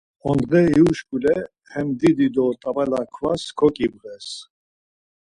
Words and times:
Ondğe 0.29 0.61
ivuşkule 0.79 1.35
hem 1.71 1.87
didi 1.99 2.27
do 2.35 2.45
t̆abala 2.61 3.01
kvas 3.13 3.43
koǩibğes. 3.59 4.27